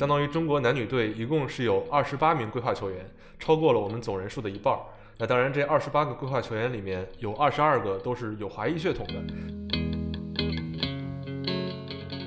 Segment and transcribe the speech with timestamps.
[0.00, 3.04] 相当于中国男女队一共是有二十八名规划球员，
[3.38, 4.80] 超过了我们总人数的一半儿。
[5.18, 9.22] 那当然，这二十八个规划球员里面有二十二个都是有华裔血统的。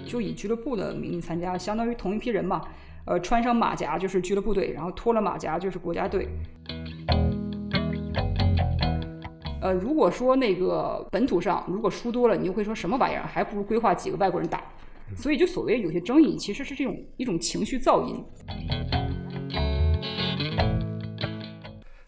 [0.05, 2.61] 就以俱乐部的名义参加，相当于同一批人嘛。
[3.05, 6.29] 呃，穿上马甲就是俱乐部队，然后脱了马甲就是国家队。
[9.63, 14.61] 呃，如果说那个本土上如果输多了，你就会说什么玩意儿，还不如规划几个外国人打。
[15.17, 18.23] 所以就所谓有些争议，其实是这种一种情绪噪音。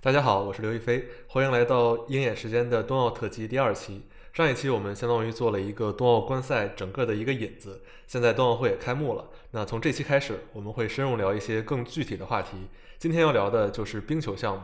[0.02, 4.04] 大家好，我是刘亦菲，欢迎来到鹰眼时间的冬奥特辑第二期。
[4.34, 9.30] 上一期我们相当于做了一个冬奥观赛整个的一个引子，现在冬奥会也开幕了。
[9.52, 12.58] 那从这期开始，我们会深入聊一些更具体的话题。
[12.98, 14.62] 今天要聊的就是冰球项目。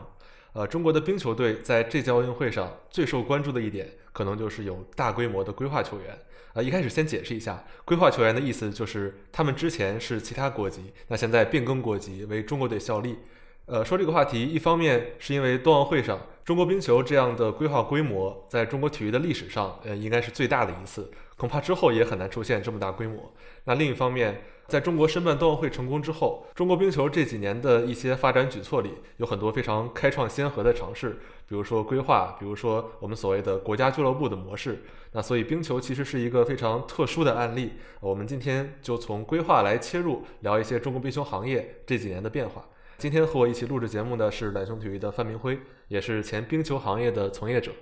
[0.54, 6.18] 呃，中国的冰球队在这届奥运会上最受关注的一点，可能就是有大规模的规划球员。
[6.52, 13.20] 啊，一开始先解释一下，规划球员的意思就是他们之前是其他国籍，那现在变更国籍为中国队效力。
[13.64, 23.32] 呃，说这个话题，一方面是因为冬奥会上中国冰球这样的规划规模，在中国体育的历史上，呃，应该是最大的一次，恐怕之后也很难出现这么大规模。
[23.64, 34.82] 那另一方面，在中国申办冬奥会成功之后，中国冰球这几年的一些发展举措里，有很多非常开创先河的尝试，比如说规划，比如说我们所谓的国家俱乐部的模式。
[35.12, 37.72] 那所以冰球其实是一个非常特殊的案例。
[38.00, 42.64] 我们今天就从规划来切入，聊一些中国冰球行业这几年的变化。
[42.96, 47.72] 今天和我一起录制节目的是懒熊体育的范明辉，也是前冰球行业的从业者。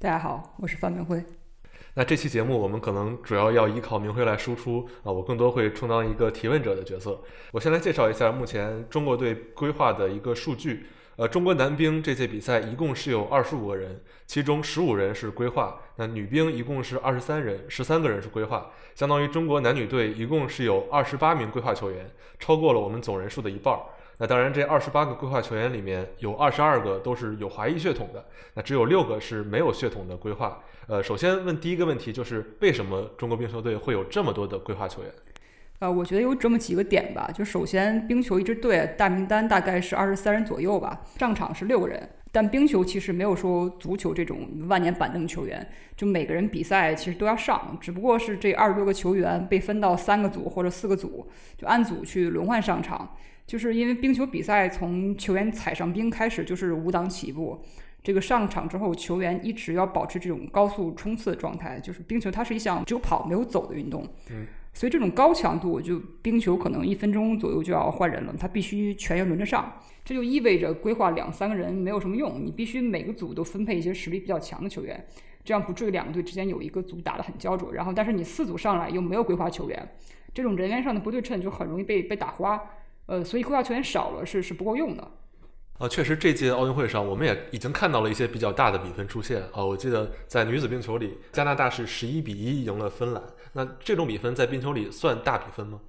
[0.00, 1.22] 大家好，我是范明辉。
[2.00, 7.20] 那这期节目我们可能主要要依靠明辉来输出啊，我更多会充当一个提问者的角色。
[7.52, 10.86] 我先来介绍一下目前中国队规划的一个数据。
[11.16, 15.78] 呃，中国男兵这届比赛一共是有二十五个人，其中十五人是规划。
[15.96, 23.80] 那女兵一共是二十三人，十三个人是规划，相当于中国男女队一共是有二十八名规划球员，超过了我们总人数的一半儿。
[24.20, 28.22] 那当然，这二十八个规划球员里面有二十二个都是有华裔血统的，
[28.52, 30.62] 那只有六个是没有血统的规划。
[30.88, 35.10] 呃，首先问第一个问题就是为什么中国冰球队会有这么多的规划球员？
[35.78, 37.30] 呃，我觉得有这么几个点吧。
[37.34, 42.06] 就首先，冰球一支队大名单大概是二十三人左右吧，上场是六个人。
[42.30, 45.66] 但冰球其实没有说足球这种万年板凳球员，
[45.96, 51.26] 就每个人比赛其实都要上，只不过是这二十多个球员被分到三个组或者四个组，
[51.56, 53.16] 就按组去轮换上场。
[53.50, 57.60] 就是因为冰球比赛从球员踩上冰开始就是五档起步，
[58.00, 61.80] 这个上场之后球员一直要保持这种高速冲刺的状态。
[61.80, 69.80] 就是冰球它是一项只有跑没有走的运动，嗯，所以这种高强度就冰球可能一分钟左右就要换人了，他必须全员轮着上。
[70.04, 75.04] 这就意味着规划两三个人没有什么用，你必须每个组都分配一些实力比较强的球员，
[75.44, 77.72] 这样不至于两个队之间有一个组打得很焦灼。
[77.72, 79.88] 然后但是你四组上来又没有规划球员，
[80.32, 82.62] 这种人员上的不对称就很容易被被打花。
[83.10, 85.02] 呃，所以规划球员少了是是不够用的。
[85.78, 89.64] 啊，确实，这届奥运会上我们也已经看到了一些比较大的比分出现啊。
[89.64, 93.20] 我记得在女子冰球里，加拿大是十一比一赢了芬兰。
[93.54, 95.80] 那这种比分在冰球里算大比分吗？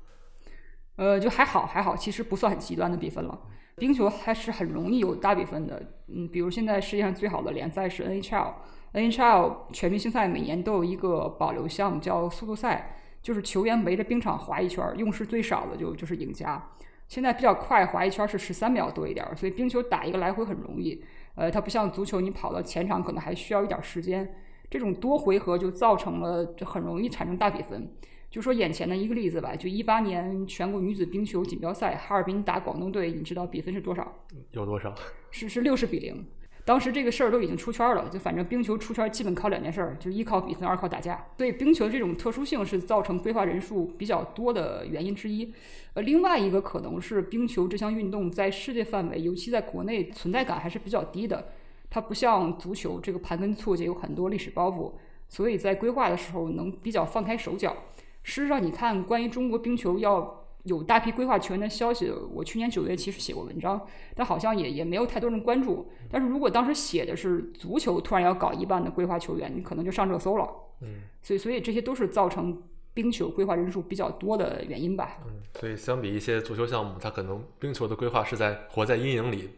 [0.96, 3.40] 呃，就还好还好，其实不算很极端的比分了。
[3.76, 5.80] 冰球还是很容易有大比分的。
[6.08, 16.68] 嗯，比如现在世界上最好的联赛是 NHL，NHL 全明星赛每年都有一个保留项目叫速度赛，就是球员围着冰场滑一圈，用时最少的就就是赢家。
[17.12, 21.04] 现在比较快，滑一圈是十三秒多一点，所以冰球打一个来回很容易。
[21.36, 24.34] 呃，它不像足球，你跑到前场可能还需要一点时间。
[24.70, 27.94] 这种多回合就造成了就很容易产生大比分。
[28.30, 34.10] 就说眼前的一个例子吧，就一八年全国女子冰球锦标赛，哈尔滨打广东队，你知道比分是多少？
[34.52, 34.96] 有多少？
[35.32, 36.26] 是是六十比零。
[36.64, 41.26] 当时这个事儿都已经出圈了，就反正冰球出圈基本靠两件事儿，就一靠比分，二靠打架。
[41.38, 45.54] 所以冰球这种特殊性是造成规划人数比较多的原因之一。
[45.94, 51.50] 呃，另外一个可能是冰球这项运动在世界范围，尤其在国内存在感还是比较低的。
[51.90, 54.94] 它不像足球这个盘根错节，有很多历史包袱，
[55.28, 57.76] 所以在规划的时候能比较放开手脚。
[58.24, 60.41] 事实上，你看关于中国冰球要。
[60.64, 63.82] 有大批规划球员的消息，我去年九月其实写过文章，
[64.16, 65.90] 但好像也也没有太多人关注。
[66.10, 70.48] 但是如果当时写的是足球突然要搞一半的规划球员，你可能就上热搜了。
[70.82, 72.62] 嗯，所以所以这些都是造成
[72.94, 75.18] 冰球规划人数比较多的原因吧。
[75.26, 79.50] 嗯，所以相比一些足球项目，它可能冰球的规划是在活在阴影里，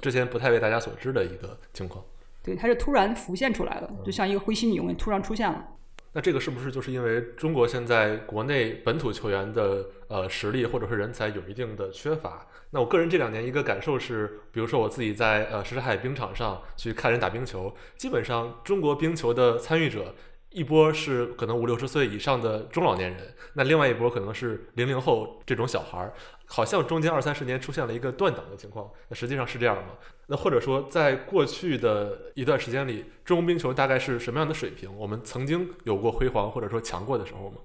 [0.00, 2.04] 之前不太为大家所知的一个情况。
[2.42, 5.68] 对，它是突然浮现出来的，就像一个灰犀牛突然出现了。
[6.14, 12.46] 那这个是不是就是因为中国现在国内本土球员的呃实力或者是人才有一定的缺乏？
[12.70, 20.14] 那我个人这两年一个感受是，比如说我自己在呃什刹海冰场上去看人打冰球，基本上中国冰球的参与者
[20.50, 26.12] 一波是可能五六十岁以上的中老年人，那另外一波可能是零零后这种小孩儿，
[26.54, 29.94] 好像中间二三十年出现了一个断档的情况，那实际上是这样吗？
[30.26, 34.94] 那或者说，在过去的一段时间里，中国冰球大概是什么样的水平？
[34.98, 37.56] 我们曾经有过辉煌或者说强过的时候吗？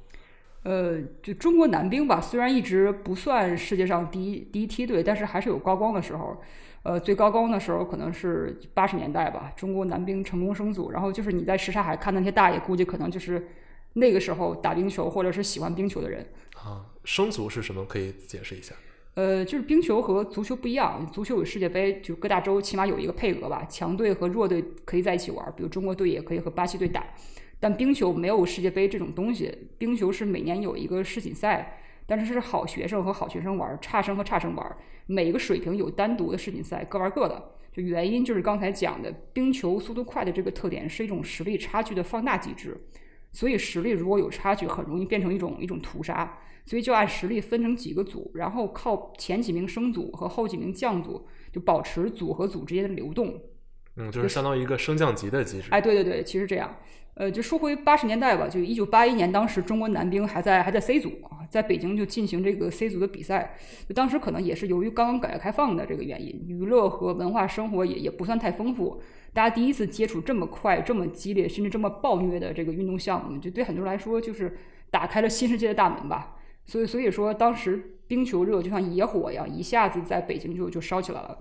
[0.64, 6.42] 呃，就中国男兵吧，虽然一直不算世界上第一第一梯队，但是还是有高光的时候。
[6.84, 13.50] 呃，最高光的时候可能是八十年代吧，中国男兵成功升组，然后就是你在什刹海看那些大爷，估计可能就是
[13.94, 16.26] 那个时候打冰球或者是喜欢冰球的人。
[16.68, 17.86] 啊，升足是什么？
[17.86, 18.76] 可以解释一下？
[19.14, 27.06] 呃，就是冰球和足球不一样，足球有世界杯，就各大洲起码有一个配额吧，强队和弱队可以在一起玩，比如中国队也可以和巴西队打。
[27.60, 31.80] 但冰球没有世界杯这种东西，冰球是每年有一个世锦赛。
[32.10, 34.78] 但是是好学生和好学生玩，差生和差生玩，
[35.08, 37.52] 每个水平有单独的世锦赛，各玩各的。
[37.74, 42.80] 就原因就是刚才讲的，冰球速度快的这个特点是一种实力差距的放大机制，
[43.38, 46.40] 所以实力如果有差距，很容易变成一种一种屠杀。
[46.66, 53.40] 所以就按实力分成几个组，然后靠前几名升组和后几名降组，就保持组和组之间的流动。
[53.96, 55.70] 嗯，就是相当于一个升降级的机制。
[55.70, 56.76] 哎，对对对，其实这样。
[57.20, 63.56] 呃，就说回八十年代吧，就一九八一年，当时中国男兵还在还在 C 组啊，在北京就进行这个 C 组的比赛。
[63.96, 69.02] 当时可能也是由于刚刚改革开放的这个原因，娱乐和文化生活也也不算太丰富，
[69.34, 74.56] 大家第一次接触这么快、这么激烈，甚至这么暴虐的这个运动项目，就对很多人来说就是
[74.92, 76.36] 打开了新世界的大门吧。
[76.68, 81.40] 所以，所以说当时冰球热就像野火一样，一下子在北京就就烧起来了。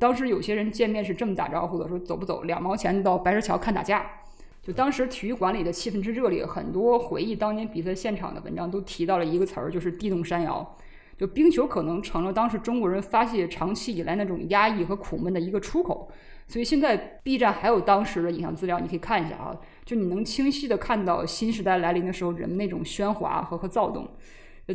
[0.00, 2.42] 当时有些人见面是这么打招呼的，说走不走？
[2.42, 4.04] 两毛钱到白石桥看打架。
[4.62, 10.76] 就当时体育馆里的气氛之热烈，很多回忆当年比赛现场的文章都提到了一个词儿，就是地动山摇。
[11.18, 16.10] 就冰球可能成了当时中国人发泄长期以来那种压抑和苦闷的一个出口。
[16.48, 24.08] 所以现在 B 站还有当时的影像资料，你可以看一下啊，就你能清晰的看到新时代来临的时候人们那种喧哗和和躁动。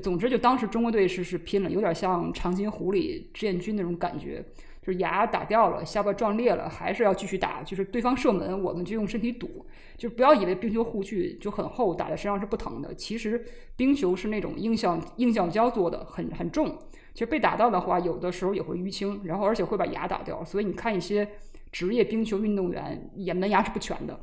[0.01, 4.43] 总之，就当时中国队是是拼了，有点像长津湖里志愿军那种感觉。
[4.87, 7.61] 就是牙打掉了，下巴撞裂了，还是要继续打。
[7.61, 9.65] 就是对方射门，我们就用身体堵。
[9.97, 12.95] 就不要以为冰球护具就很厚，打在身上是不疼的。
[12.95, 13.43] 其实
[13.75, 16.79] 冰球是那种硬橡硬橡胶做的，很很重。
[17.13, 20.41] 其实被打到的话，有的时候也会淤青，然后而且会把牙打掉。
[20.45, 21.27] 所以你看一些
[21.69, 24.17] 职业冰球运动员，也门牙是不全的。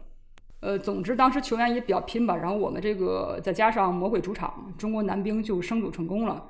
[0.60, 2.36] 呃，总之当时球员也比较拼吧。
[2.36, 6.48] 然后我们这个再加上魔鬼主场，中国男兵就升组成功了。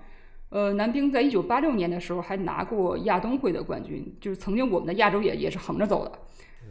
[0.55, 6.13] 呃，男兵在一九八六年的时候还拿过亚冬会的冠军，就是曾经我们的亚洲也也是横着走的，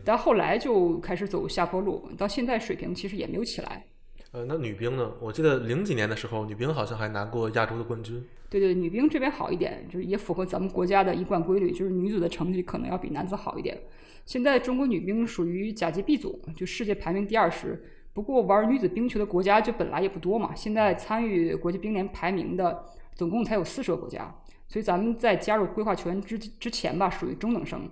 [0.06, 3.86] 但后来就开始走下坡路，到现在水平其实也没有起来。
[4.32, 5.12] 呃，那女兵呢？
[5.20, 8.24] 我记得零几年的时候，女兵好像还拿过亚洲的冠军。
[8.50, 13.78] 对对，女兵这边好一点，就是也符合咱们国家的一贯规律，就是女子的成绩可能要比男子好一点。
[14.26, 17.84] 现在中国女兵属于甲级 B 组，就世界排名第二十。
[18.14, 22.86] 不过玩女子冰球的国家就本来也不多嘛，现在参与国际冰联排名的。
[23.16, 24.36] 总共才有四十个国家，
[24.68, 27.90] 所以咱们在加入规划球员之之前吧，属于中等生。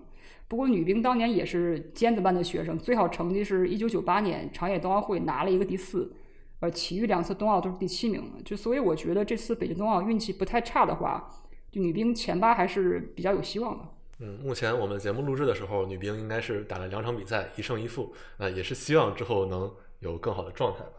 [0.47, 6.13] 不过女兵当年也是尖子班的学生，最好成绩是一九九八年长野冬奥会拿了一个第四，
[6.59, 8.33] 呃，其余两次冬奥都是第七名。
[8.43, 11.29] 就所以我觉得这次北京冬奥运气不太差的话，
[11.71, 13.85] 就女兵前八还是比较有希望的。
[14.19, 20.91] 嗯，目前我们节目录制的时候，女兵应该是打了两场比赛，一胜一负，那也是希望之后能有更好的状态吧。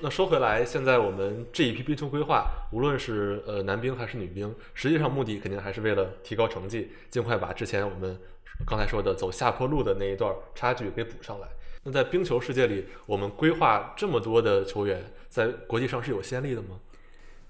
[0.00, 8.18] 那说回来，现在我们这一批冰球规划，无论是呃男兵还是女兵，实际上目的肯定还是为了提高成绩，尽快把之前我们
[8.66, 11.48] 刚才说的走下坡路的那一段差距给补上来。
[11.82, 16.80] 那在冰球世界里，我们规划这么多的球员，在国际上是有先例的吗？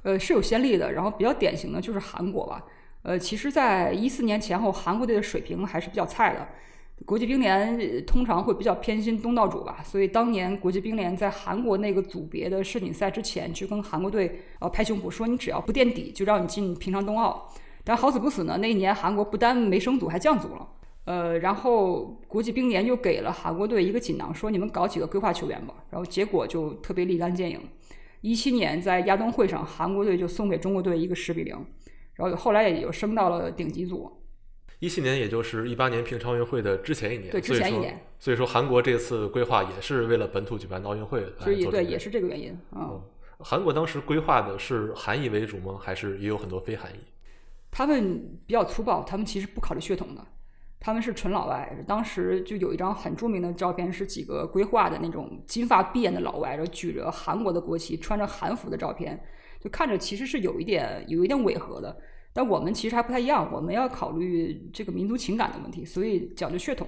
[0.03, 0.93] 呃，是有先例的。
[0.93, 2.65] 然后比较典型的就是韩国吧。
[3.03, 6.49] 呃，其实，在一四年前后，韩国队的水平还是比较菜的。
[7.07, 17.49] 国际冰联通常会比较偏心东道主吧，所以当年国际冰联在韩国那个组别的世锦赛之前，去跟韩国队呃拍胸脯说，你只要不垫底，就让你进平昌冬奥。
[17.83, 20.69] 但好死不死呢，那一年韩国不单没升组，还降组了。
[21.07, 25.75] 呃，然后国际冰联又给了韩国队一个锦囊，说你们搞几个规划球员吧。
[25.91, 27.59] 然后结果就特别立竿见影。
[28.21, 31.57] 一七年在亚冬会上，韩国队就送给中国队一个十比零，
[32.15, 34.13] 然后后来也就升到了顶级组。
[34.79, 38.01] 一七年，也就是一八年平昌奥运会的之前一年，对，之前一年。
[38.19, 43.01] 所以说，韩国这次规划也是为了本土举办的奥运会所以对，也是这个原因嗯。
[43.39, 45.79] 韩国当时规划的是韩裔为主吗？
[45.81, 46.99] 还是也有很多非韩裔？
[47.71, 50.27] 他们比较粗暴，他们其实不考虑血统的，
[50.79, 51.83] 他们是纯老外。
[51.87, 59.19] 当时就有一张很著名的照片，是几个规划的那种金发碧眼的老外，然后举着韩国的国旗，穿着韩服的照片，
[59.59, 61.97] 就看着其实是有一点有一点违和的。
[62.33, 66.87] 但我们其实还不太一样，我们要考虑这个民族情感的问题，所以讲究血统，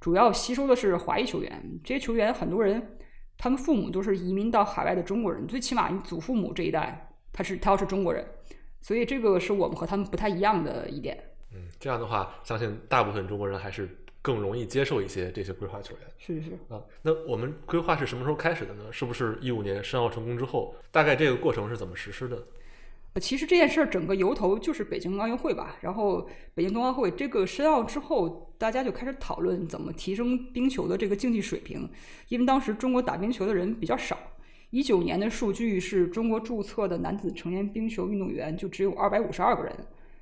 [0.00, 1.80] 主要吸收的是华裔球员。
[1.84, 2.96] 这些球员很多人
[3.36, 8.26] 他们父母都是移民到海外的中国人，最起码你祖父母这一代他是他要是中国人，
[8.80, 11.16] 所以这个是我们和他们不太一样的一点。
[11.52, 13.88] 嗯，这样的话，相信大部分中国人还是
[14.20, 16.02] 更容易接受一些这些规划球员。
[16.18, 16.74] 是是是。
[16.74, 18.90] 啊，那我们规划是什么时候开始的呢？
[18.90, 20.74] 是不是一五年申奥成功之后？
[20.90, 22.42] 大概这个过程是怎么实施的？
[23.20, 25.76] 其实这件事儿整个由头就是北京奥运会吧。
[25.80, 31.88] 然后北京冬奥会这个申奥之后，大家就开始讨论怎么提升冰球的这个竞技水平。
[32.28, 34.16] 因为当时中国打冰球的人比较少，
[34.70, 39.74] 一九年的数据是中国注册的男子成年冰球运动员就只有二百五十二个人，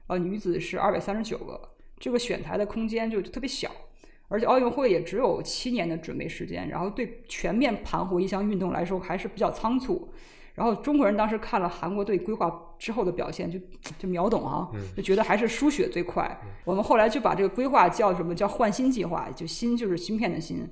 [0.07, 1.61] 呃，女子是二百三十九个，
[1.99, 3.71] 这个选材的空间就特别小。
[4.29, 10.09] 而且奥运会也只有七年的准备时间，然后对全面盘活一项运动来说还是比较仓促。
[10.55, 13.59] 然后中国人当时看了韩国队规划之后的表现，就
[13.99, 16.39] 就秒懂啊，就觉得还是输血最快。
[16.65, 20.69] 我们后来就把这个规划叫什么叫换芯计划，就芯就是芯片的芯。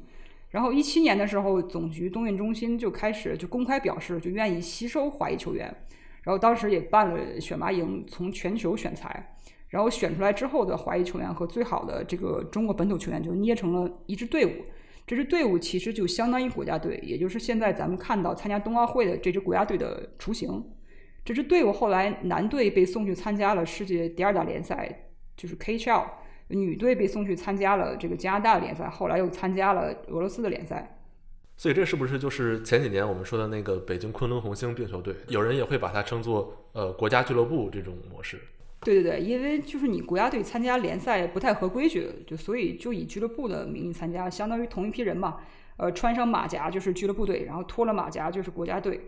[0.51, 5.75] 然后一七年的时候，总局冬运中心就开始就公开表示，就愿意吸收华裔球员。
[6.23, 9.37] 然后当时也办了选拔营，从全球选材，
[9.69, 14.51] 然后选出来之后的华裔球员和最好的这个中国本土球员，就捏成了一支队伍。
[15.07, 20.65] 这支队伍其实就相当于国家队，也就是现在咱们看到参加冬奥会的这支国家队的雏形。
[21.25, 26.05] 这支队伍后来男队被送去参加了世界第二大联赛，就是 KHL；
[26.49, 30.99] 女队被送去参加了这个加拿大联赛，后来又参加了俄罗斯的联赛。
[31.57, 35.15] 所以这是不是就是前几年我们说的那个北京昆仑红星冰球队？
[35.29, 38.39] 有人也会把它称作呃国家俱乐部这种模式。
[38.81, 45.39] 对对对，因为就是你国家队参加联赛不太合规矩，就所以就以俱乐部的名义参加，相当于同一批人嘛。
[45.77, 49.01] 呃，穿上马甲就是俱乐部队，然后脱了马甲就是国家队，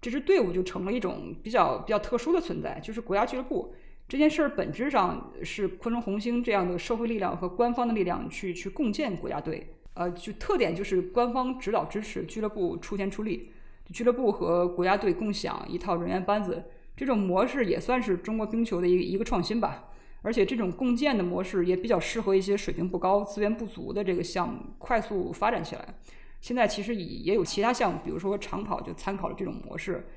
[0.00, 3.74] 这支队伍就成了一种比较比较特殊的存在，就是国家俱乐部
[4.08, 9.74] 这件事儿本质上是昆仑红星这样的社会力量和官方的力量去去共建国家队。
[9.94, 13.50] 呃，就特点就是官方指导支持，俱乐部出钱出力，
[13.92, 16.62] 俱乐部和国家队共享一套人员班子。
[16.96, 19.90] 这种模式也算是中国冰球的一个一个创新吧，
[20.22, 25.94] 而且这种共建的模式也比较适合一些水平不高、资源不足的这个项目快速发展起来。
[26.40, 30.08] 现在其实也也有其他项目，比如说长跑就参考了这种模式。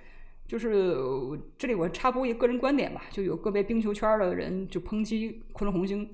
[0.48, 0.98] 就是
[1.58, 6.10] 这里我插播一个个人观点吧，就有个别冰球圈的人就抨击昆仑红星，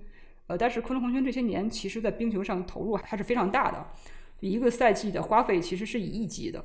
[0.45, 3.87] 呃，但是昆仑红星这些年其实在冰球上投入还是非常大的，
[4.41, 6.63] 一个赛季的花费其实是以亿计的。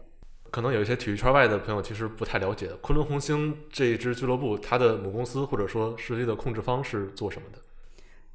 [0.51, 7.59] 可能有一些体育圈外的朋友其实不太了解，昆仑红星这一支俱乐部，它的母公司或者说实际的控制方是做什么的？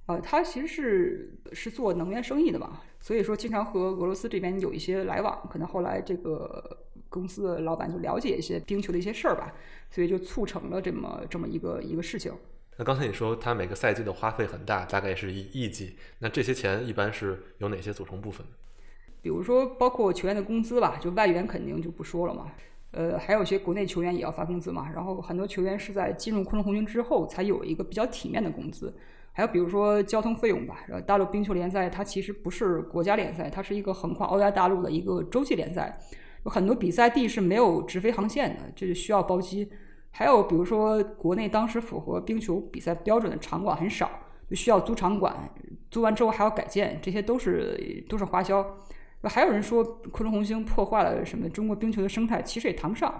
[0.08, 5.48] 呃，他其实是是做能源生意的嘛，所以说经常和俄罗斯这边有一些来往。
[5.52, 9.54] 可能后来这个公司的老板就了解一些冰球的一些事儿吧，
[9.90, 12.34] 所以就促成了这么这么一个一个事情。
[12.78, 18.46] 那刚才你说他每个赛季的花费很大，大概是一亿计，那这些钱一般是由哪些组成部分？
[19.22, 22.52] 比如说，包括球员的工资吧，就外援肯定就不说了嘛。
[22.91, 24.89] 呃，还有一些国内球员也要发工资嘛。
[24.94, 28.96] 然后很多球员是在进入昆仑红星之后才有一个比较体面的工资。
[29.34, 30.84] 还有比如说交通费用吧。
[30.88, 36.00] 然后大陆冰球联赛它其实不是国家联赛，它是一个横跨欧亚大陆的一个洲际联赛，
[36.44, 39.70] 有很多比赛地是没有直飞航线的，这就需要包机。
[40.10, 44.10] 还有比如说国内当时符合冰球比赛标准的场馆很少，
[44.50, 45.36] 就需要租场馆，
[45.91, 48.65] 租完之后还要改建，这些都是都是花销。
[49.24, 53.12] 还有人说昆仑红星破坏了什么中国冰球的生态，其实也谈不上。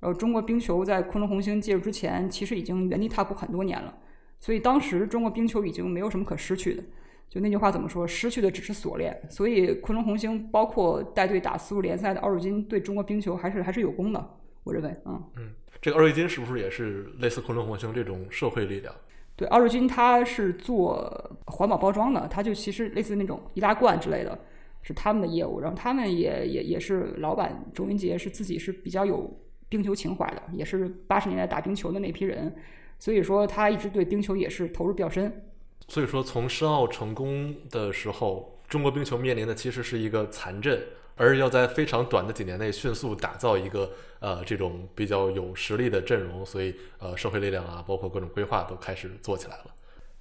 [0.00, 3.94] 然后中国冰球在昆仑红星介入之前，其实已经原地踏步很多年了。
[4.40, 6.82] 所以当时中国冰球已经没有什么可失去的。
[7.30, 8.06] 就那句话怎么说？
[8.06, 9.18] 失去的只是锁链。
[9.30, 14.36] 所以昆仑红星包括带队打四路联赛的奥瑞金，对中国冰球还是还是有功的。
[14.62, 18.94] 我认为，嗯嗯，这个奥瑞金是不是也是类似昆仑红星这种社会力量？
[19.36, 24.38] 对，奥瑞金他是做环保包装的，他就其实类似那种易拉罐之类的。
[24.86, 29.36] 是他们的业务，然后他们也也也是老板周云杰是自己是比较有
[29.68, 32.54] 冰球情怀的，也是八十年代打冰球的那批人，
[32.98, 35.50] 所以说他一直对冰球也是投入比较深。
[35.88, 40.80] 所以说从申奥成功的时候，中国冰球面临的其实是一个残阵，
[41.16, 49.73] 而要在非常短的几年内迅速打造一个呃这种比较有实力的阵容，所以呃社会力量啊，包括各种规划都开始做起来了。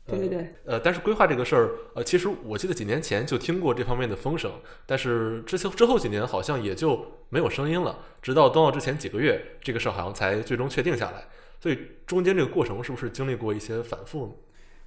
[0.05, 4.51] 对对对，呃，但是规划这个事儿，呃，其实我记得几年前就听过这方面的风声，
[4.85, 11.23] 但是之前之后几年好像也就没有声音了，直到冬奥之前几个月，这个事儿好像才最终确定下来。
[11.61, 14.33] 所以中间这个过程是不是经历过一些反复呢？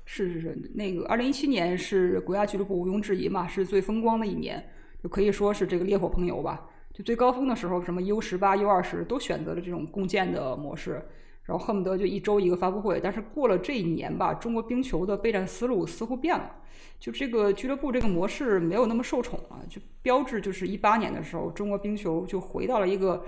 [0.04, 4.68] 是是是，那个二零一七年是国家俱乐部毋庸置疑嘛，是最风光的一年，
[5.02, 6.68] 就可以说是这个烈火烹油吧。
[6.92, 11.02] 就最高峰的时候，什么 U 十八、U 二十都选择了这种共建的模式。
[11.46, 13.00] 然后恨不得就一周一个发布会。
[13.02, 16.56] 但是过了这一年吧，中国冰球的备战思路似乎变了，
[16.98, 19.60] 就这个俱乐部这个模式没有那么受宠了。
[19.68, 23.24] 就标志就是一八年的时候，中国冰球就回到了一个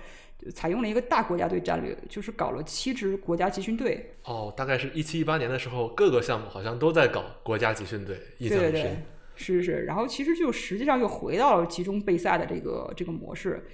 [0.55, 4.15] 采用了一个大国家队战略，就是搞了七支国家集训队。
[4.25, 9.03] 哦，大概是一七一八年的时候，各个项目好像都在搞国家集训队，印象对对对很深。，
[9.35, 9.85] 是是是。
[9.85, 13.65] 然后其实就实际上又回到了集中备赛的这个这个模式。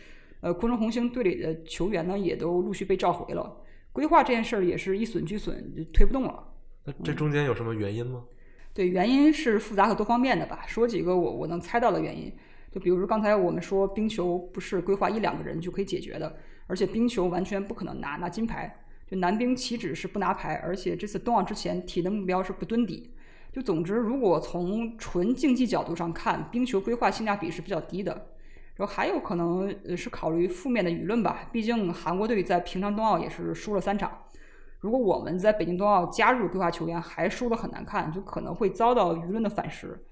[0.40, 3.60] 呃，昆仑红星队里的球员呢，也都陆续被召回了。
[3.94, 6.44] 规划这件事儿也是一损俱损，就推不动了。
[6.84, 8.24] 那这中间有什么原因吗？
[8.72, 10.64] 对，原因是复杂和多方面的吧。
[10.66, 12.30] 说几个我我能猜到的原因，
[12.72, 16.36] 就比如说刚才我们说冰球不是规划一两个人就可以解决的，
[16.66, 18.84] 而且冰球完全不可能拿拿金牌。
[19.06, 23.14] 就男兵岂止是不拿牌，而且这次冬奥之前提的目标是不蹲底。
[23.52, 28.33] 就总之，如果从纯竞技角度上看，冰球规划性价比是比较低的。
[28.76, 34.26] 然后还有可能呃是考虑负面的舆论吧，毕竟韩国队在平昌冬奥也是输了三场。
[34.80, 40.04] 如果我们在北京冬奥加入规划球员还输得很难看，就可能会遭到舆论的反噬。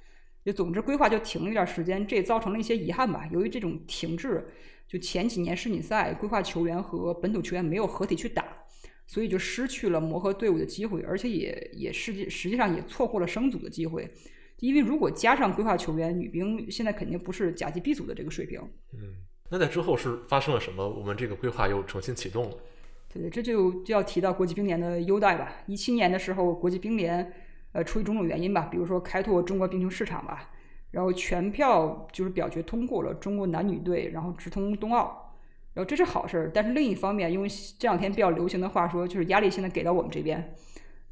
[0.44, 3.28] 就总之规划就停了一段时间，这也造成了一些遗憾吧。
[3.30, 4.44] 由于这种停滞，
[4.88, 8.44] 就前几年世锦赛规划球员和本土球员没有合体去打，
[9.06, 14.10] 所以就失去了磨合队伍的机会，而且也也实际实际上也错过了升组的机会。
[14.62, 18.60] 因为如果加上规划球员，女兵现在肯定不是甲级 B 组的这个水平。
[18.92, 19.16] 嗯，
[19.50, 20.88] 那在之后是发生了什么？
[20.88, 22.56] 我们这个规划又重新启动了。
[23.12, 25.52] 对对，这就就要提到国际乒联的优待吧。
[25.66, 27.32] 一七年的时候，国际乒联
[27.72, 30.50] 呃出于种种原因吧，比如说开拓中国冰球市场吧，
[30.92, 35.34] 然后全票就是表决通过了中国男女队，然后直通冬奥，
[35.74, 36.52] 然后这是好事儿。
[36.54, 37.48] 但是另一方面，因为
[37.80, 40.54] 这两天比较流行的话说，就是压力现在给到我们这边，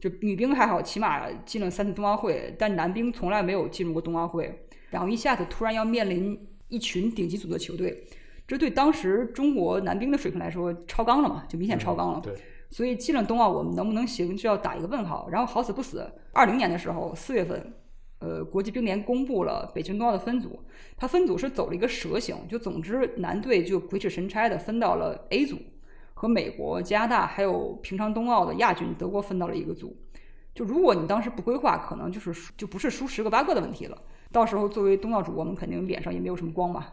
[0.00, 8.04] 就女兵还好，起码进了三次冬奥会，但男兵从来没有进入过冬奥会，然后一下子突然要面临一群顶级组的球队。
[8.46, 12.20] 这对当时中国男兵的水平来说超纲了嘛，就明显超纲了。
[12.20, 12.34] 嗯对，
[12.70, 15.28] 所以进了冬奥，我们能不能行，就要打一个问号。
[15.30, 17.72] 然后好死不死，二零年的时候四月份，
[18.18, 20.58] 呃，国际冰联公布了北京冬奥的分组，
[20.96, 25.56] 它分组是走了一个蛇形，就总之男队就鬼使神差的分到了 A 组，
[26.20, 29.96] 和美国、加拿大还有平昌冬奥的亚军德国分到了一个组。
[30.54, 33.96] 就如果你当时不规划，可能就是输就不是输十个八个的问题了。
[34.30, 36.88] 到时候作为冬奥主，我们肯定脸上也没有什么光嘛。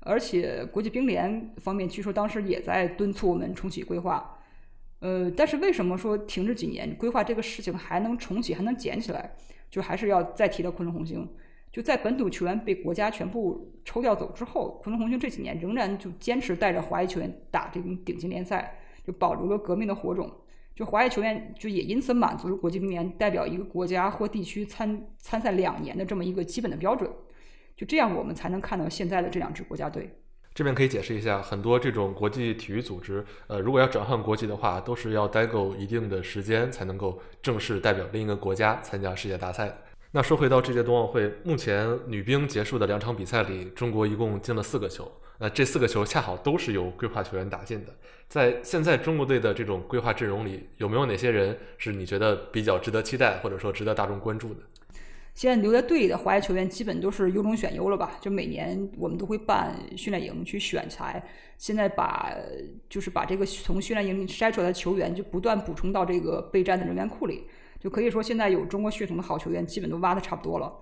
[0.00, 4.38] 而且国际冰联方面据说当时也在敦促我们重启规划，
[4.98, 9.34] 呃，但是为什么说停滞几年，规划这个事情还能重启，还能捡起来？
[9.70, 11.26] 就还是要再提到昆仑红星。
[11.76, 20.26] 就在本土球员被国家全部抽调走之后，昆仑红军这几年仍然就坚持带着华裔球员打这种顶级联赛，就保留了革命的火种。
[20.74, 27.10] 就华裔球员就也因此满足了国际冰联代表一个国家或地区参参赛两年的这么一个基本的标准。
[27.76, 30.18] 就这样，我们才能看到现在的这两支国家队。
[30.54, 39.76] 这边可以解释一下，很多这种国际体育组织，呃，如果要转换国籍的话，都是要待够一定的时间才能够正式代表另一个国家参加世界大赛。
[40.16, 47.92] 那说回到这届冬奥会，目前女兵结束的两场比赛里，中国一共进了四个球，那这四个球恰好都是由规划球员打进的。
[48.26, 54.60] 在现在中国队的这种规划阵容里，有没有哪些人是你觉得比较值得期待，或者说值得大众关注的？
[55.34, 58.16] 现在留在队里的华裔球员基本都是优中选优了吧？
[58.18, 61.22] 就每年我们都会办训练营去选材，
[61.58, 62.32] 现在把
[62.88, 67.44] 就是把这个从训练营里筛出来的球员就不断补充到这个备战的人员库里，
[67.78, 70.72] 就可以说现在有中国血统的好球员基本都挖的差不多了。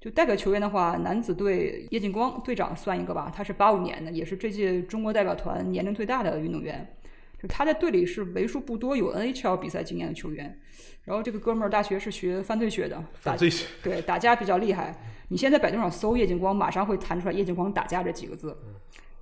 [0.00, 6.96] 就代表球员的话，男子队叶劲光队长算一个吧，他是八五年的，也是这届中国代表团年龄最大的运动员。
[7.40, 10.58] 就他在队里是为数不多有 NHL 比赛经验的球员。
[11.04, 14.96] 然后这个哥们儿大学是学犯罪学的，打犯罪学对打架比较厉害。
[15.28, 18.56] 你现在百度上搜叶劲光，马上会弹出来叶劲光打架这几个字。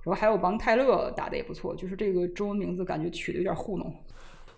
[0.03, 3.93] 然后还有王泰勒打的也不错，就是这个中文名字感觉取的有点糊弄。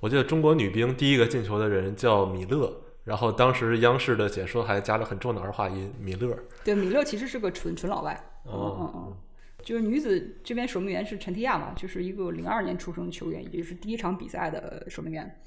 [0.03, 2.69] 我记得中国女兵第一个进球的人叫米勒，
[3.05, 6.37] 然后当时央视的解说还加了很重的儿化音，米勒。
[6.61, 8.21] 对，米勒其实是个纯纯老外。
[8.45, 9.17] 嗯嗯哦，嗯。
[9.63, 15.39] 就是女子这边守门员是陈提亚嘛，就是一个零二年出生的球员，也就是第一场比赛的守门员。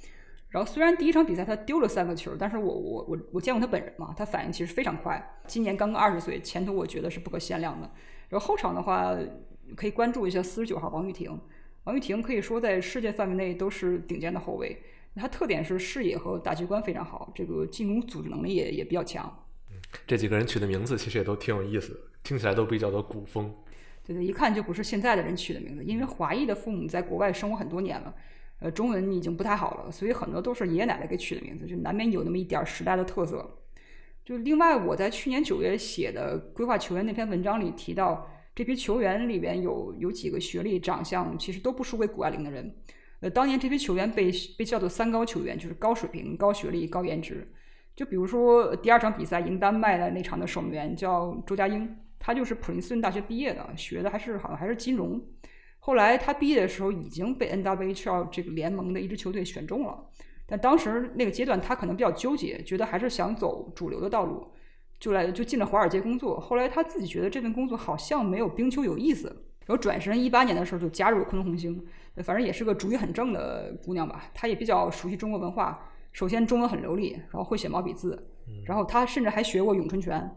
[0.49, 5.39] 然后虽然第一场比赛他丢了三个球，但是我我我我见过他本人嘛，他反应其实非常快。
[5.47, 7.91] 今年刚刚二十岁，前途我觉得是不可限量的。
[8.31, 9.15] 然后后场的话，
[9.77, 11.39] 可以关注一下四十九号王玉婷。
[11.87, 14.77] 王玉婷可以说在世界范围内都是顶尖的后卫，
[15.15, 19.45] 他特点是视野和大局观非常好，这个进攻组织能力也也比较强。
[20.05, 23.55] 这几个人取的名字其实也都挺有意思的，听起来都比较的古风。
[24.05, 28.13] 对对，一看就不是现在的人取的名字，因为华裔的父母在国外生活很多年了，
[28.59, 33.59] 呃，中文已经不太好了，所以很多都是爷爷奶奶给取的名字，就难免有那么一点儿时代的特色。
[34.25, 42.75] 就另外，我在去年九月写的规划球员那篇文章里提到，这批球员里边有有几个学历、长相其实都不输给谷爱凌的人。
[43.21, 47.47] 呃，当年这批球员被被叫做“三高”球员，就是高水平、高学历、高颜值。
[47.95, 55.23] 就比如说第二场比赛赢丹麦的那场的守门员叫周佳英，他就是普林斯顿大学毕业的，学的还是好像还是金融。
[55.79, 60.03] 后来他毕业的时候已经被 NWHL 这个联盟的一支球队选中了，
[60.47, 64.51] 但当时那个阶段他可能比较纠结，觉得还是想走主流的道路，
[64.99, 66.39] 就来就进了华尔街工作。
[66.41, 69.29] 后来他自己觉得这份工作好像没有冰球有意思，
[69.67, 71.85] 然后转身一八年的时候就加入了昆仑红星，
[72.25, 74.31] 反正也是个主意很正的姑娘吧。
[74.35, 75.91] 她也比较熟悉中国文化。
[76.13, 78.31] 首先中文很流利，然后会写毛笔字，
[78.65, 80.31] 然后她甚至还学过咏春拳。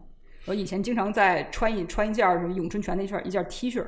[0.46, 3.84] 我以前经常在穿一穿一件什么咏春拳的一件一件 T 恤。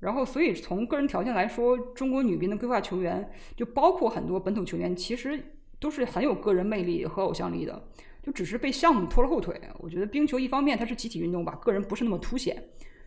[0.00, 5.40] 然后，所以从个人条件来说，中国女兵的规划球员，就包括很多本土球员，其实
[5.78, 7.84] 都是很有个人魅力和偶像力的，
[8.22, 9.60] 就只是被项目拖了后腿。
[9.78, 12.56] 我觉得冰球一方面它是集体运动吧，个人不是那么凸显；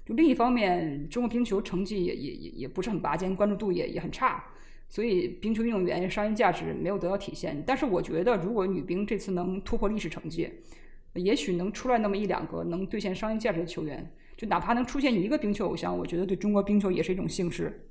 [0.06, 4.44] 就另一方面，中国冰球成绩也也也也不是很拔尖，关注度也也很差。
[4.88, 10.48] 所以冰球运动员商业价值没有得到体现，但是我觉得如果女兵这次能突破历史成绩，
[11.14, 17.88] 也许能出来那么一两个能兑现商业价值的球员，就哪怕能出现一个冰球偶像，我觉得对中国冰球也是一种幸事。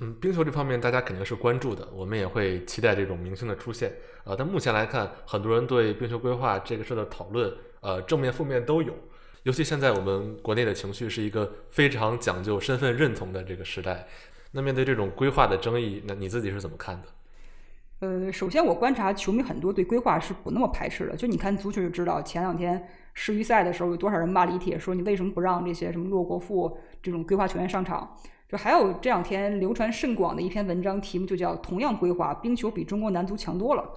[0.00, 3.92] 嗯，冰球这方面大家肯定是关注的，我们也会期待这种明星的出现。
[4.24, 8.94] 呃，但目前来看，很多人对冰球规划这个事的讨论，呃，正面负面都有。
[9.42, 14.06] 尤其现在我们国内的情绪是一个非常讲究身份认同的这个时代。
[14.52, 17.08] 那面对这种规划的争议，那你自己是怎么看的？
[18.00, 21.16] 呃，首先我观察球迷很多对规划是不那么排斥的。
[21.16, 28.16] 就你看足球就知道，前两天世预赛的时候有多少人骂李铁，说你为什么不让这些什么骆国富这种规划球员上场？
[28.48, 33.88] 就还有这两天流传甚广的一篇文章，题目就叫“同样规划，冰球比中国男足强多了”。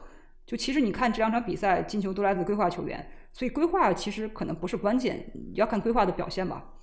[0.46, 6.74] 就其实你看这两场比赛，进球都来自规划球员，所以规划其实可能不是关键，要看规划的表现吧。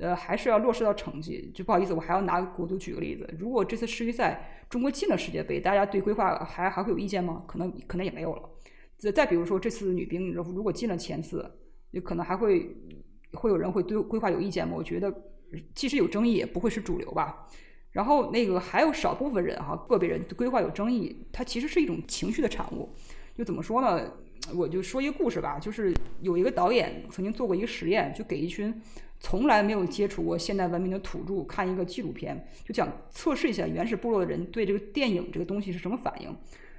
[0.00, 1.50] 呃，还是要落实到成绩。
[1.52, 3.28] 就不好意思，我还要拿国足举个例子。
[3.38, 7.42] 如果这次世预赛中国进了世界杯，大家对规划还还会有意见吗？
[7.46, 8.48] 可能可能也没有了。
[8.96, 11.44] 再再比如说这次女兵如果进了前四，
[11.90, 12.74] 有可能还会
[13.32, 14.74] 会有人会对规划有意见吗？
[14.76, 15.12] 我觉得
[15.74, 17.48] 即使有争议，也不会是主流吧。
[17.92, 22.90] 然后那个还有少部分人哈，个别人规划有争议，它其实是一种情绪的产物。
[23.34, 24.12] 就怎么说呢？
[24.54, 28.74] 我就说一个故事吧，就是有一个导演曾经做过一个实验，就给一群。
[29.20, 36.32] 从来没有接触过现代文明的土著看一个纪录片，就想测试一下原始部落的人对这个电影这个东西是什么反应。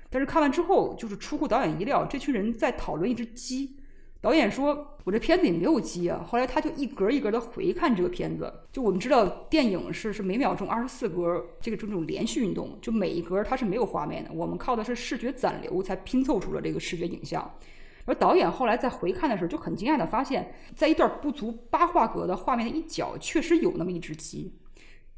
[0.09, 3.75] 但是看完之后，就是出乎导演意料，这群人在讨论一只鸡。
[4.21, 8.53] 导演说：“我这片子里没有鸡啊。”后来他就一格一格的回看这个片子。
[8.71, 17.49] 就我们知道，电影是是每秒钟二十四格，这个这种连续运动，就每一格它是没有画面的，我们靠的是视觉暂留才拼凑出了这个视觉影像。
[18.05, 24.53] 而导演后来在回看的时候，就很惊讶的发现，在一段不足八画格的画面的一角，确实有那么一只鸡。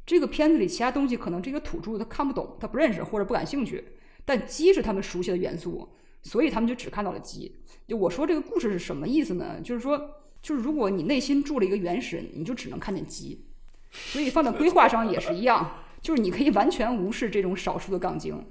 [0.06, 3.82] 这个片子里其他东西可能这个土著他看不懂，他不认识或者不感兴趣，
[4.24, 5.88] 但鸡是他们熟悉的元素，
[6.22, 7.54] 所以他们就只看到了鸡。
[7.86, 9.60] 就我说这个故事是什么意思呢？
[9.62, 9.98] 就是说，
[10.40, 13.44] 就是如果你内心住了一个原始人，你就只能看见鸡。
[13.90, 18.42] 所以放在规划上也是一样，就是你可以完全无视这种少数的杠精。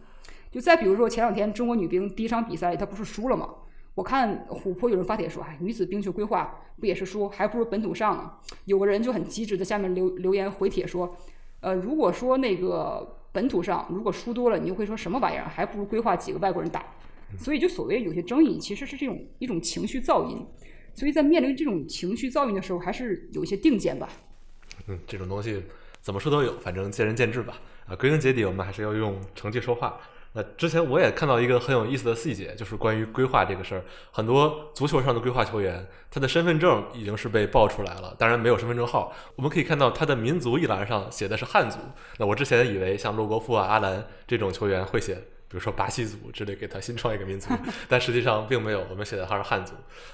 [0.51, 3.49] 就再比如说前两天中国女兵第一场比赛，她不是输了吗？
[3.95, 8.31] 我看虎扑有人发帖说：“哎，女子冰球规划不也是输，还不如本土上呢。”
[8.65, 11.17] 有个人就很机智，在下面留留言回帖说
[11.61, 15.45] ：“呃，如果说那个本土上如果输多了，你就会说什么玩意儿？
[15.45, 16.85] 还不如规划几个外国人打。”
[17.37, 20.45] 所以就所谓有些争议，其实是这种一种情绪噪音。
[20.93, 24.09] 所以在面临这种情绪噪音的时候，还是有一些定见吧。
[24.87, 25.63] 嗯，这种东西
[26.01, 27.61] 怎么说都有，反正见仁见智吧。
[27.87, 29.99] 啊，归根结底，我们还是要用成绩说话。
[30.33, 33.83] 那之前我也看到一个很有意思的细节，就是关于规划这个事儿。
[34.11, 39.13] 很多足球上的规划球员，他的身份证已经是被爆出来了，当然没有身份证号。
[39.35, 41.77] 我们可以看到他的民族一栏上写的是汉族。
[42.17, 47.49] 那我之前以为像洛国富啊、阿兰这种球员会写，比如说巴西族之类，给他新创一个民族，
[47.89, 48.85] 但实际上并没有。
[48.89, 49.73] 我们写的还是汉族。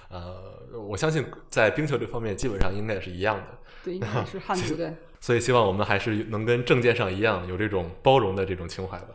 [0.10, 0.36] 呃，
[0.73, 3.45] 我相信在冰球这方面，基本上应该也是一样的。
[3.84, 4.91] 对，应该是 汉族的。
[5.19, 9.10] 所以希望我们还是能跟证件上一样，有这种包容的这种情怀吧。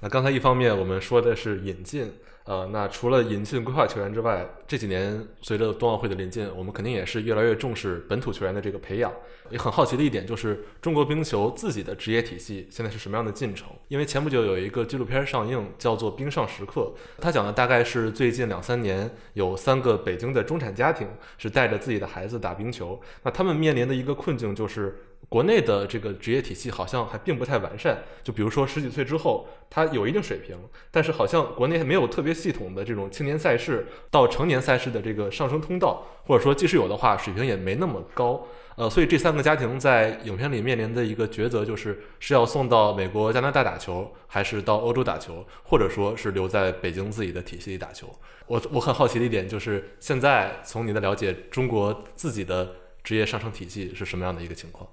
[0.00, 2.10] 那刚才一方面我们说的是引进，
[2.44, 9.12] 呃，那除了引进规划球员之外，这几年随着冬奥会的临近，我们肯定也是越来越重视本土球员的这个培养。
[9.50, 13.68] 也很好奇的一点就是，中国冰球自己的职业体系现在是什么样的进程？
[13.88, 24.98] 因为前不久有一个纪录片上映，叫做《冰上时刻》，它讲的大概是最近两三年有三个北京的中产家庭是带着自己的孩子打冰球，那他们面临的一个困境就是。
[25.30, 28.02] 国内的这个职业体系好像还并不太完善。
[28.22, 30.58] 就比如说十几岁之后，他有一定水平，
[30.90, 38.44] 但是好像国内还没有特别系统的这种青年赛事到成年赛事的这个上升通道，或者说即使有的话，水平也没那么高。
[38.74, 48.08] 呃，所以这三个家庭在影片里面临的一个抉择就是是要送到美国、加拿大打球，还是到欧洲打球，或者说是留在北京自己的体系里打球。
[48.46, 54.88] 我我很好奇的一点就是，现在从你的了解，中国自己的职业上升体系是什么样的一个情况？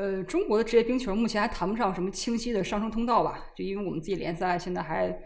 [0.00, 5.20] 呃，中国的职业冰球目前还谈不上什么清晰的上升通道吧，就因为我们自己联赛现在还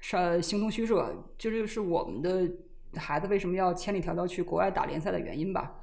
[0.00, 2.50] 是形同虚设，这就是我们的
[2.96, 5.76] 孩子为什么要千里迢迢去国外打联赛的原因吧。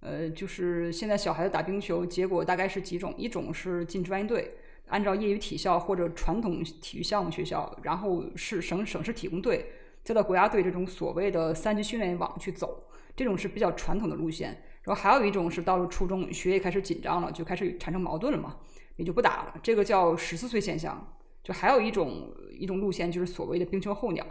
[0.00, 4.50] 呃，就是现在小孩子打冰球，结果大概是几种：一种是进专业队，
[4.86, 9.66] 按照业余体校或者传统体育项目学校，然后是省省市体工队，
[10.02, 14.62] 再到国家队这种所谓的三级训练网去走，这种是比较传统的路线。
[14.84, 18.56] 然后还有一种是到了初中，学业开始紧张了，就开始产生矛盾了嘛，
[18.96, 19.54] 也就不打了。
[19.62, 21.06] 这个叫十四岁现象。
[21.44, 24.24] 就还有一种一种路线，就是所谓的冰球候鸟。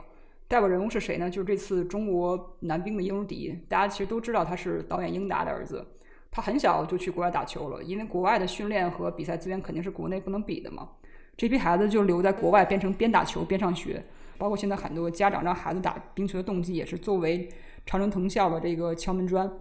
[0.48, 1.30] 代表人物是谁呢？
[1.30, 5.86] 就是这次中国男兵的英迪，大家其实都知道他是导演英达的儿子。
[6.30, 10.88] 他很小就去国外打球了，因为国外的训练和比赛资源肯定是国内不能比的嘛。
[11.36, 14.02] 这批孩子就留在国外，变成边打球边上学。
[14.38, 17.50] 包括现在很多家长让孩子打冰球的动机，也是作为
[17.86, 19.52] 常春藤校的这个敲门砖。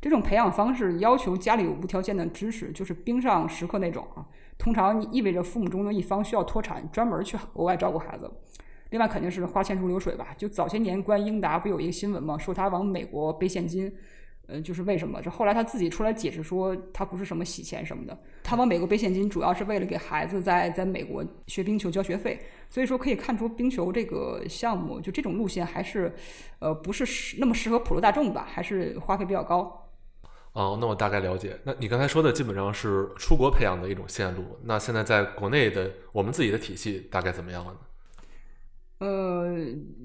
[0.00, 4.24] 这种培养方式要求家里有无条件的支持，就是冰上时刻那种啊。
[4.56, 8.30] 通常意味着父母中的一方需要脱产，专门去国外照顾孩子。
[8.90, 10.28] 另外肯定是花钱如流水吧。
[10.36, 12.38] 就早些年关英达不有一个新闻吗？
[12.38, 13.92] 说他往美国背现金，
[14.46, 15.20] 呃，就是为什么？
[15.20, 22.38] 这后来他自己出来解释说，他不是什么洗钱什么的，他往美国背现金主要是为了给孩子在在美国学冰球交学费。
[22.70, 26.14] 所以说可以看出冰球这个项目就这种路线还是，
[26.60, 29.87] 呃，不是那么适合普罗大众吧，还是花费比较高。
[30.58, 31.56] 哦，那我大概了解。
[31.62, 37.78] 那你刚才说的基本上是出国培养的一种线路，那现在在国内的我们自己的体系大概怎么样了呢？
[38.98, 39.56] 呃，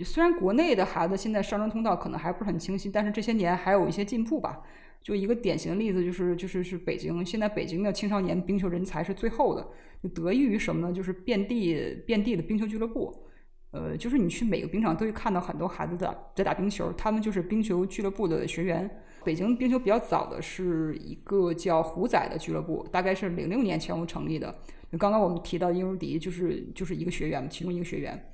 [0.06, 4.62] 虽然国内的孩子现在上升通道可能还不是很清晰，但是这些年还有一些进步吧。
[5.02, 9.68] 就一个典型的例子，就是就是是北京，现在北京的青少年冰球人才是最后的，
[10.10, 10.94] 得益于什么呢？
[10.94, 13.26] 就是遍地遍地的冰球俱乐部。
[13.72, 18.88] 呃，就是你去每个冰场都会看到很多孩子在在打冰球，他们就是冰球俱乐部的学员。
[19.24, 24.54] 北京冰球比较早的是一个叫虎仔的俱乐部，大概是零六年前后成立的。
[25.00, 28.32] 刚刚我们提到英如迪，就是就是一个学员，其中一个学员。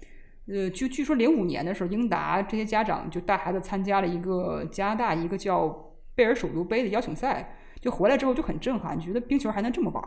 [0.47, 10.04] 呃，就据说零五年的时候，英达这些家长就带孩子参加了一个加拿大一个叫贝尔首都杯的邀请赛，就回来之后就很震撼，觉得冰球还能这么玩。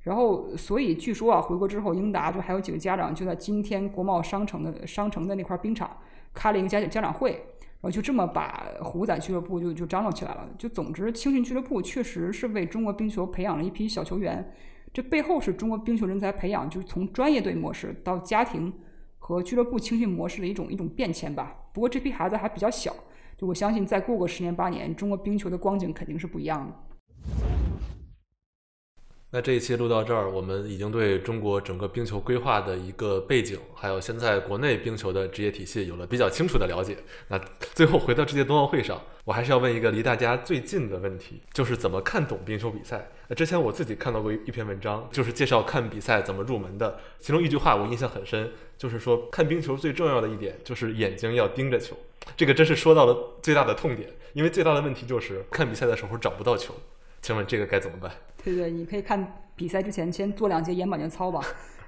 [0.00, 5.96] 然后，所以据说啊，回国之后，英达就还有几个家长就在今天国贸商城的商城的那块冰场
[6.34, 7.42] 开了一个家家长会，
[7.84, 10.48] 我就这么把虎仔俱乐部就就张罗起来了。
[10.56, 14.52] 就总之，青训俱乐部确实是为中国冰球培养了一批小球员，
[14.90, 18.72] 这背后是中国冰球人才培养，就是从专业队模式到家庭。
[19.26, 21.56] 和俱乐部青训模式的一种一种变迁吧。
[21.72, 22.94] 不过这批孩子还比较小，
[23.38, 27.63] 就我相信再过个十年八年，中国冰球的光景肯定是不一样的。
[29.34, 36.96] 那这一期录到这儿，我们已经对中国整个冰球规划的一个背景，还有现在国内冰球的职业体系有了比较清楚的了解。
[37.26, 37.40] 那
[37.74, 43.10] 最后回到这届冬奥会上，我还是要问一个离大家最近的问题，就是怎么看懂冰球比赛？
[43.26, 51.96] 那之前我自己看到过一篇文章，就是介绍看比赛怎么入门的，其中一句话我印象很深，就是说看冰球最重要的一点就是眼睛要盯着球。
[52.36, 56.72] 这个真是说到了最大的痛点，因为最大的问题就是看比赛的时候找不到球。
[57.24, 58.12] 请问这个该怎么办？
[58.44, 61.40] 对对，你可以看比赛之前先做两节眼保健操吧。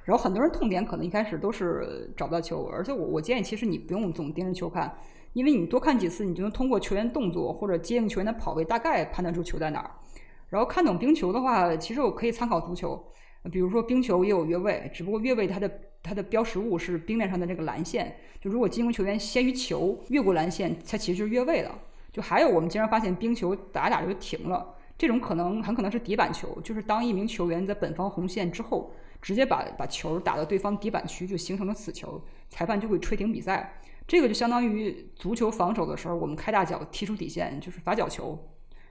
[0.03, 4.97] 然后很多人痛点可能一开始都是找不到球，而且我我建议其实你不用总盯着球看，
[5.35, 9.91] 因为你多看几次，你就能通过球员动作或者接应球员的跑位，大概判断出球在哪儿。
[10.49, 12.99] 然后看懂冰球的话，其实我可以参考足球，
[13.53, 15.71] 比如说冰球也有越位，只不过越位它的
[16.03, 21.79] 它的标识物是冰面上的这个蓝线，就如果进攻球员先于球越过蓝线，它其实就是越位了。
[22.11, 24.73] 就还有我们经常发现冰球打打就停了。
[24.99, 33.81] 这种可能很可能是底板球，就是当一名球员在本方红线之后，直接把把球打到对方底板区，就形成了死球，裁判就会吹停比赛。
[34.07, 38.39] 这个就相当于足球防守的时候，我们开大脚踢出底线，就是罚角球，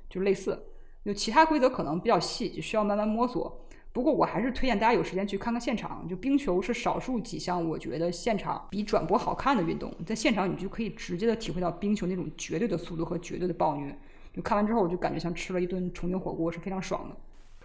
[0.10, 0.62] 就类似。
[1.06, 3.66] 就其他规则可能比较细，就需要慢慢摸索。
[3.94, 6.06] 不过我还是推荐大家有时间去看看现场。
[6.08, 13.98] 就冰球是少数几项我觉得现场比转播好看的运动，在现场你就可以直接的体会到冰球那种绝对的速度和绝对的暴虐。
[14.36, 17.16] 就看完之后，我就感觉像吃了一顿重庆火锅，是非常爽的。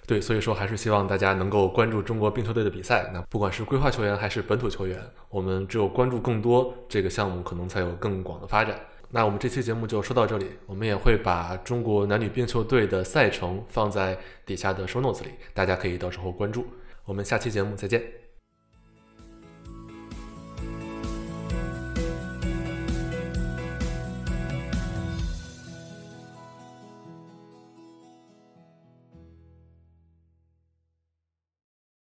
[0.06, 3.10] 对，所以说还是希望大家能够关注中国冰球队的比赛。
[3.12, 8.78] 那不管是规划球员还是本土球员，我们只有关注更多这个项目，可能才有更广的发展。
[9.10, 16.64] 那我们这期节目就说到这里，我们也会把中国男女冰球队的赛程放在底下的 show notes 里，大家可以到时候关注。
[17.04, 18.19] 我们下期节目再见。